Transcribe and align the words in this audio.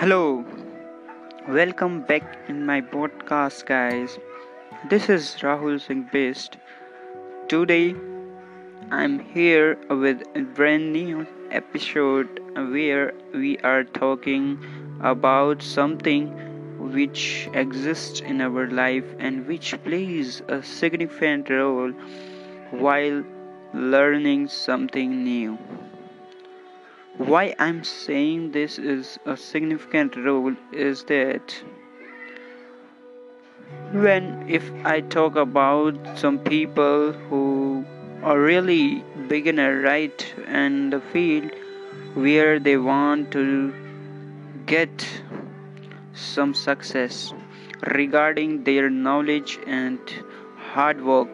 Hello, 0.00 0.44
welcome 1.48 2.02
back 2.02 2.22
in 2.48 2.66
my 2.66 2.82
podcast, 2.82 3.64
guys. 3.64 4.18
This 4.90 5.08
is 5.08 5.36
Rahul 5.40 5.80
Singh 5.80 6.02
Best. 6.12 6.58
Today, 7.48 7.94
I'm 8.90 9.18
here 9.20 9.78
with 9.88 10.22
a 10.34 10.42
brand 10.42 10.92
new 10.92 11.26
episode 11.50 12.28
where 12.74 13.14
we 13.32 13.56
are 13.60 13.84
talking 13.84 14.58
about 15.00 15.62
something 15.62 16.28
which 16.92 17.48
exists 17.54 18.20
in 18.20 18.42
our 18.42 18.68
life 18.68 19.14
and 19.18 19.46
which 19.46 19.82
plays 19.82 20.42
a 20.48 20.62
significant 20.62 21.48
role 21.48 21.92
while 22.70 23.24
learning 23.72 24.48
something 24.48 25.24
new. 25.24 25.56
Why 27.18 27.54
I'm 27.58 27.82
saying 27.82 28.52
this 28.52 28.78
is 28.78 29.18
a 29.24 29.38
significant 29.38 30.16
role 30.16 30.54
is 30.70 31.02
that 31.04 31.54
when 33.92 34.44
if 34.48 34.70
I 34.84 35.00
talk 35.00 35.34
about 35.34 36.18
some 36.18 36.38
people 36.38 37.12
who 37.12 37.86
are 38.22 38.38
really 38.38 39.02
beginner 39.28 39.80
right 39.80 40.34
in 40.46 40.90
the 40.90 41.00
field 41.00 41.52
where 42.12 42.58
they 42.58 42.76
want 42.76 43.32
to 43.32 43.72
get 44.66 45.08
some 46.12 46.52
success 46.52 47.32
regarding 47.94 48.64
their 48.64 48.90
knowledge 48.90 49.58
and 49.66 49.98
hard 50.74 51.02
work. 51.02 51.28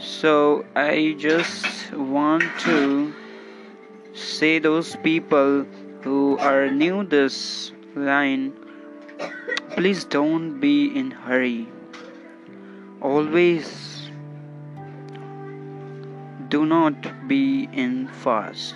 So 0.00 0.64
i 0.76 1.16
just 1.18 1.92
want 1.92 2.44
to 2.60 3.12
say 4.16 4.58
those 4.58 4.96
people 4.96 5.64
who 6.02 6.38
are 6.38 6.70
new 6.70 7.04
this 7.04 7.72
line 7.94 8.52
please 9.76 10.04
don't 10.04 10.58
be 10.60 10.86
in 10.98 11.10
hurry. 11.10 11.68
Always 13.02 14.10
do 16.48 16.64
not 16.64 17.28
be 17.28 17.68
in 17.72 18.08
fast 18.08 18.74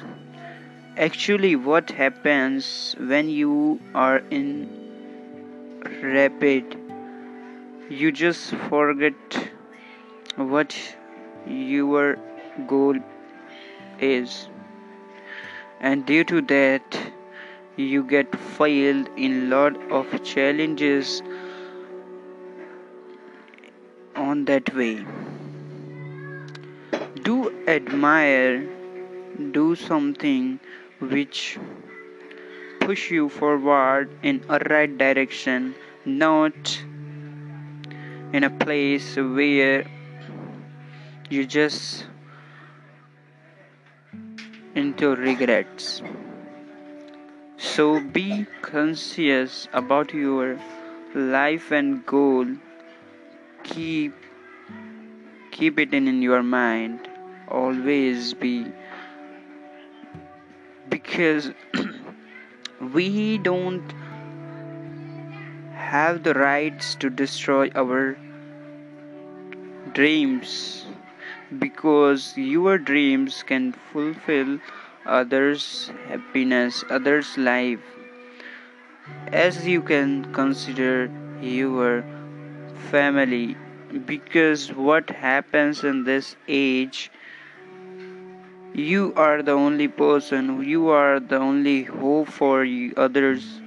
actually 1.01 1.57
what 1.57 1.91
happens 1.91 2.95
when 2.99 3.29
you 3.31 3.81
are 3.95 4.19
in 4.39 4.69
rapid? 6.03 6.77
You 7.89 8.13
just 8.13 8.55
forget 8.69 9.15
what 10.37 10.77
your 11.47 12.17
goal 12.67 12.97
is 13.99 14.49
and 15.81 16.07
due 16.07 16.25
to 16.25 16.41
that 16.43 16.99
you 17.77 18.03
get 18.05 18.35
failed 18.57 19.09
in 19.17 19.49
lot 19.51 19.77
of 19.91 20.23
challenges 20.23 21.23
on 24.15 24.45
that 24.45 24.75
way. 24.75 25.05
Do 27.23 27.37
admire 27.67 28.69
do 29.53 29.75
something 29.75 30.61
which 30.99 31.59
push 32.81 33.11
you 33.11 33.29
forward 33.29 34.11
in 34.23 34.43
a 34.49 34.59
right 34.69 34.97
direction 34.99 35.75
not 36.05 36.83
in 38.33 38.45
a 38.45 38.51
place 38.51 39.17
where 39.17 39.85
you 41.31 41.47
just 41.47 42.07
into 44.75 45.15
regrets. 45.17 46.03
So 47.57 48.01
be 48.01 48.47
conscious 48.63 49.69
about 49.73 50.15
your 50.15 50.59
life 51.15 51.71
and 51.71 52.05
goal. 52.07 52.47
Keep 53.65 54.15
keep 55.51 55.79
it 55.79 55.93
in, 55.93 56.23
your 56.23 56.43
mind. 56.43 57.09
Always 57.49 58.33
be 58.35 58.67
because 60.89 61.51
we 62.95 63.39
don't 63.39 63.93
have 65.75 66.23
the 66.23 66.35
rights 66.35 66.95
to 66.95 67.11
destroy 67.11 67.71
our 67.75 68.17
dreams 69.93 70.87
because 71.59 72.37
your 72.37 72.79
dreams 72.79 73.43
can 73.43 73.73
fulfill 73.93 74.59
others 75.07 75.91
happiness 76.09 76.85
others 76.91 77.37
life. 77.37 77.81
As 79.33 79.67
you 79.67 79.83
can 79.83 80.33
consider 80.33 81.11
your 81.41 82.05
family 82.91 83.57
because 84.07 84.73
what 84.73 85.11
happens 85.11 85.83
in 85.85 86.05
this 86.05 86.37
age 86.49 87.11
you 88.73 89.13
are 89.17 89.43
the 89.43 89.53
only 89.53 89.89
person 89.89 90.63
you 90.63 90.89
are 90.89 91.19
the 91.19 91.37
only 91.37 91.83
hope 91.83 92.29
for 92.29 92.65
others 92.97 93.61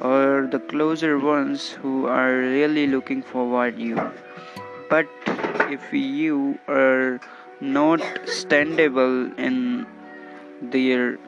or 0.00 0.48
the 0.50 0.58
closer 0.58 1.18
ones 1.18 1.68
who 1.70 2.06
are 2.06 2.32
really 2.38 2.86
looking 2.86 3.22
forward 3.22 3.78
you. 3.78 4.10
But 4.90 5.06
if 5.76 5.92
you 5.92 6.58
are 6.68 7.20
not 7.60 8.00
standable 8.40 9.16
in 9.38 9.86
their 10.76 11.18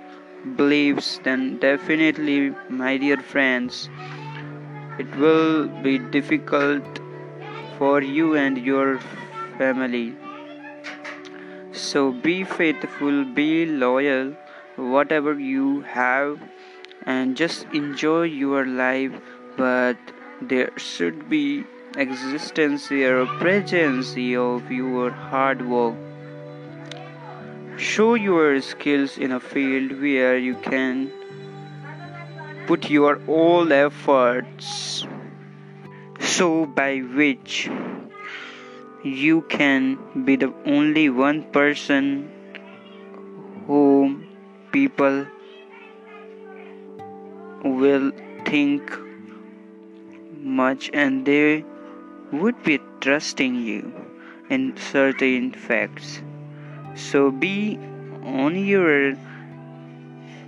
beliefs 0.57 1.21
then 1.25 1.59
definitely 1.59 2.39
my 2.83 2.97
dear 2.97 3.17
friends 3.35 3.89
it 4.99 5.17
will 5.17 5.67
be 5.83 5.99
difficult 5.99 7.01
for 7.79 8.01
you 8.01 8.35
and 8.37 8.59
your 8.59 9.01
family. 9.59 10.17
So 11.73 12.13
be 12.13 12.45
faithful 12.45 13.25
be 13.25 13.67
loyal 13.67 14.37
whatever 14.77 15.39
you 15.39 15.81
have 15.83 16.41
and 17.07 17.37
just 17.37 17.67
enjoy 17.73 18.23
your 18.23 18.65
life. 18.67 19.13
But 19.57 19.97
there 20.41 20.71
should 20.77 21.29
be 21.29 21.65
existence 21.97 22.91
or 22.91 23.27
presence 23.39 24.11
of 24.13 24.71
your 24.71 25.11
hard 25.11 25.67
work. 25.69 25.95
Show 27.77 28.15
your 28.15 28.61
skills 28.61 29.19
in 29.19 29.33
a 29.33 29.41
field 29.41 30.01
where 30.01 30.37
you 30.37 30.55
can 30.57 31.13
put 32.67 32.89
your 32.91 33.21
all 33.27 33.73
efforts 33.73 35.07
so 36.21 36.67
by 36.67 36.99
which 36.99 37.71
you 39.03 39.43
can 39.43 39.99
be 40.25 40.37
the 40.37 40.53
only 40.65 41.11
one 41.11 41.43
person 41.53 42.31
whom 43.67 44.27
people 44.73 45.27
will 47.65 48.11
think 48.47 48.99
much 50.41 50.91
and 50.93 51.27
they 51.27 51.65
would 52.33 52.63
be 52.63 52.81
trusting 53.01 53.55
you 53.55 53.93
in 54.51 54.77
certain 54.77 55.53
facts. 55.53 56.21
So 56.95 57.31
be 57.31 57.79
on 58.23 58.57
your 58.57 59.15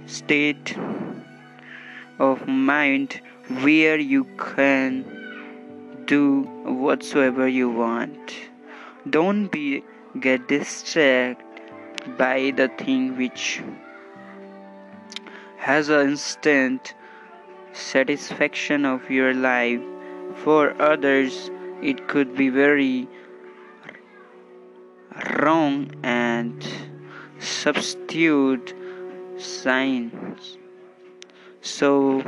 state 0.06 0.76
of 2.19 2.47
mind 2.47 3.20
where 3.62 3.98
you 3.98 4.25
can 4.38 5.04
do 6.06 6.42
whatsoever 6.64 7.47
you 7.48 7.70
want. 7.70 8.34
Don't 9.08 9.48
be 9.48 9.84
get 10.20 10.48
distracted 10.48 11.44
by 12.17 12.52
the 12.56 12.69
thing 12.69 13.17
which 13.17 13.62
has 15.58 15.88
an 15.88 16.11
instant 16.11 16.94
satisfaction 17.72 18.84
of 18.84 19.11
your 19.11 19.34
life 19.34 19.81
for 20.44 20.81
others 20.81 21.50
it 21.82 22.08
could 22.08 22.37
be 22.37 22.49
very 22.49 23.08
wrong 25.38 25.90
and 26.02 26.67
substitute 27.38 28.75
signs. 29.38 30.58
So, 31.61 32.23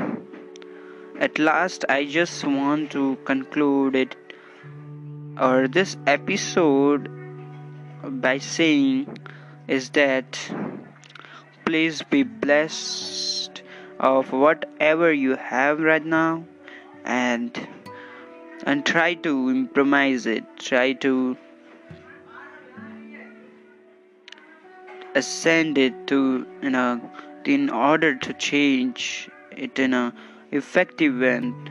at 1.18 1.38
last, 1.38 1.84
I 1.88 2.04
just 2.04 2.44
want 2.44 2.90
to 2.92 3.16
conclude 3.24 3.96
it 3.96 4.16
or 5.40 5.68
this 5.68 5.96
episode 6.06 7.08
by 8.02 8.38
saying 8.38 9.18
is 9.68 9.90
that 9.90 10.38
please 11.64 12.02
be 12.02 12.22
blessed 12.22 13.62
of 14.00 14.32
whatever 14.32 15.12
you 15.12 15.36
have 15.36 15.80
right 15.80 16.04
now 16.04 16.44
and 17.04 17.68
and 18.64 18.84
try 18.84 19.14
to 19.14 19.48
improvise 19.50 20.26
it 20.26 20.44
try 20.58 20.92
to 20.92 21.36
ascend 25.14 25.78
it 25.78 26.06
to 26.06 26.46
you 26.62 26.70
know 26.70 27.00
in 27.44 27.70
order 27.70 28.14
to 28.14 28.32
change 28.34 29.30
it 29.56 29.78
in 29.78 29.94
a 29.94 30.12
effective 30.50 31.22
and 31.22 31.70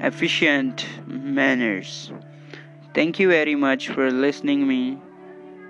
efficient 0.00 0.86
manners. 1.06 2.12
Thank 2.94 3.18
you 3.18 3.28
very 3.28 3.54
much 3.54 3.88
for 3.88 4.10
listening 4.10 4.66
me. 4.66 4.98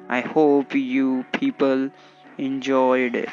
I 0.08 0.20
hope 0.20 0.74
you 0.74 1.24
people 1.32 1.90
enjoyed 2.38 3.14
it. 3.14 3.30